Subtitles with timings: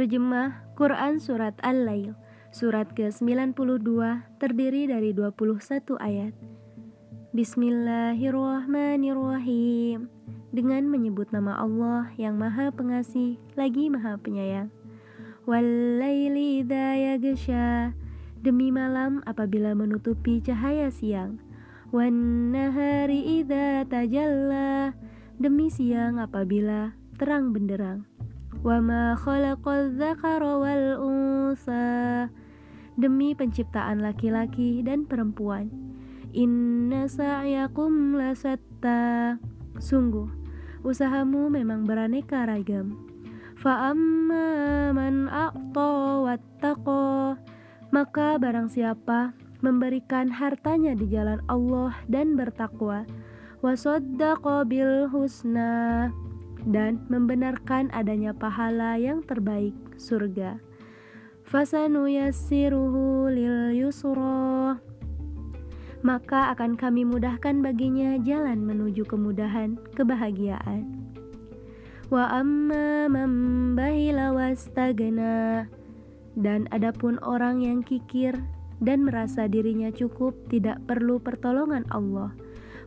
[0.00, 2.16] Terjemah Quran Surat Al-Lail
[2.56, 3.84] Surat ke-92
[4.40, 5.60] terdiri dari 21
[6.00, 6.32] ayat.
[7.36, 10.08] Bismillahirrahmanirrahim.
[10.56, 14.72] Dengan menyebut nama Allah yang maha pengasih lagi maha penyayang.
[15.44, 16.64] Wallayli
[18.40, 21.44] Demi malam apabila menutupi cahaya siang.
[21.92, 24.96] Wan nahari idha tajalla.
[25.36, 28.08] Demi siang apabila terang benderang
[28.60, 32.28] Khalaqal dzakara wal unsa
[33.00, 35.72] Demi penciptaan laki-laki dan perempuan.
[36.36, 39.40] Inna sa'yakum lasatta
[39.80, 40.28] Sungguh,
[40.84, 43.00] usahamu memang beraneka ragam.
[43.56, 47.40] Fa'amma man a'ta wattaqa.
[47.96, 49.32] Maka barang siapa
[49.64, 53.08] memberikan hartanya di jalan Allah dan bertakwa
[53.60, 56.08] Wasaddaqa bil husna
[56.68, 60.60] dan membenarkan adanya pahala yang terbaik surga.
[61.44, 64.78] Fasanuyassiruhu lil yusra
[66.00, 70.88] maka akan kami mudahkan baginya jalan menuju kemudahan kebahagiaan.
[72.08, 73.32] Wa amma man
[73.76, 75.68] bahila wastagna
[76.34, 78.34] dan adapun orang yang kikir
[78.80, 82.32] dan merasa dirinya cukup tidak perlu pertolongan Allah.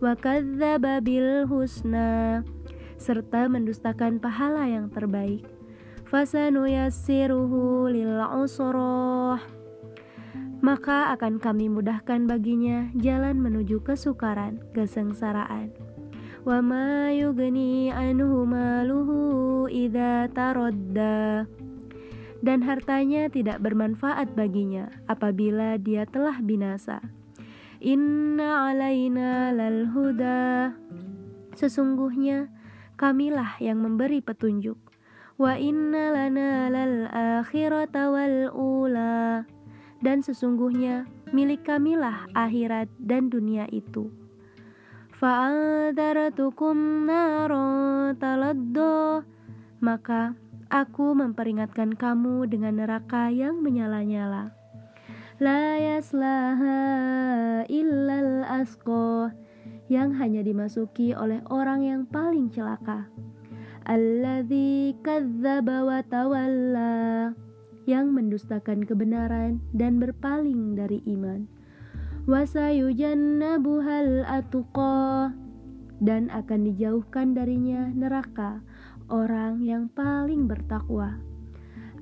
[0.00, 2.40] Wa kadzdzaba bil husna
[3.00, 5.48] serta mendustakan pahala yang terbaik.
[6.04, 9.40] Fasanuyassiruhu lil usrah
[10.60, 15.72] maka akan kami mudahkan baginya jalan menuju kesukaran, kesengsaraan.
[16.44, 21.48] Wa ma yugni anhu maluhu idza taradda
[22.40, 27.00] dan hartanya tidak bermanfaat baginya apabila dia telah binasa.
[27.80, 30.76] Inna alaina lal huda
[31.56, 32.52] Sesungguhnya
[33.00, 34.76] kamilah yang memberi petunjuk.
[35.40, 39.48] Wa inna lana lal akhirata wal ula.
[40.04, 44.12] Dan sesungguhnya milik kamilah akhirat dan dunia itu.
[45.16, 49.24] Fa'adaratukum naron taladdo.
[49.80, 50.36] Maka
[50.68, 54.52] aku memperingatkan kamu dengan neraka yang menyala-nyala.
[55.40, 56.84] La yaslaha
[57.64, 59.32] illal asqo
[59.90, 63.10] yang hanya dimasuki oleh orang yang paling celaka.
[63.90, 67.34] Alladzi kadzdzaba wa tawalla
[67.90, 71.50] yang mendustakan kebenaran dan berpaling dari iman.
[72.30, 75.34] Wasayujannabuhal atuqa
[75.98, 78.62] dan akan dijauhkan darinya neraka
[79.10, 81.18] orang yang paling bertakwa.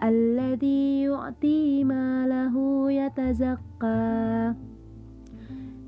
[0.00, 4.00] Alladzi yu'ti malahu yatazakka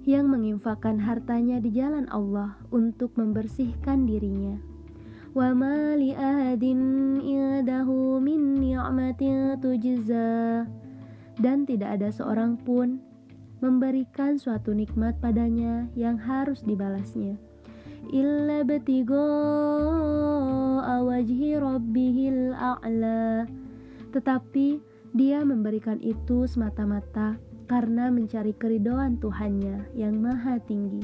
[0.06, 4.54] yang menginfakkan hartanya di jalan Allah untuk membersihkan dirinya.
[11.36, 13.02] Dan tidak ada seorang pun
[13.60, 17.36] memberikan suatu nikmat padanya yang harus dibalasnya.
[18.14, 19.26] Illa betigo
[20.86, 23.44] awajhi rabbihil a'la.
[24.14, 24.78] Tetapi
[25.12, 31.02] dia memberikan itu semata-mata karena mencari keridoan Tuhannya yang maha tinggi.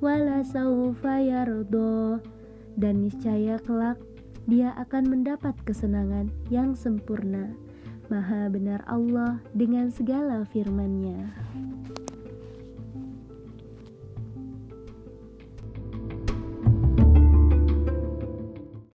[0.00, 2.20] Wala saufa yardo
[2.78, 3.98] dan niscaya kelak
[4.48, 7.52] dia akan mendapat kesenangan yang sempurna.
[8.08, 11.28] Maha benar Allah dengan segala firman-Nya.